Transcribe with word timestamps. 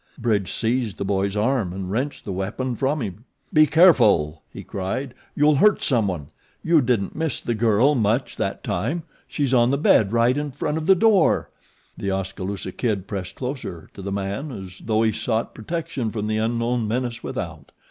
Bridge 0.17 0.51
seized 0.51 0.97
the 0.97 1.05
boy's 1.05 1.37
arm 1.37 1.71
and 1.73 1.91
wrenched 1.91 2.25
the 2.25 2.31
weapon 2.31 2.75
from 2.75 3.03
him. 3.03 3.23
"Be 3.53 3.67
careful!" 3.67 4.41
he 4.51 4.63
cried. 4.63 5.13
"You'll 5.35 5.57
hurt 5.57 5.83
someone. 5.83 6.29
You 6.63 6.81
didn't 6.81 7.15
miss 7.15 7.39
the 7.39 7.53
girl 7.53 7.93
much 7.93 8.35
that 8.37 8.63
time 8.63 9.03
she's 9.27 9.53
on 9.53 9.69
the 9.69 9.77
bed 9.77 10.11
right 10.11 10.35
in 10.35 10.53
front 10.53 10.79
of 10.79 10.87
the 10.87 10.95
door." 10.95 11.49
The 11.99 12.09
Oskaloosa 12.09 12.71
Kid 12.71 13.05
pressed 13.05 13.35
closer 13.35 13.91
to 13.93 14.01
the 14.01 14.11
man 14.11 14.51
as 14.51 14.81
though 14.83 15.03
he 15.03 15.11
sought 15.11 15.53
protection 15.53 16.09
from 16.09 16.25
the 16.25 16.37
unknown 16.37 16.87
menace 16.87 17.21
without. 17.23 17.71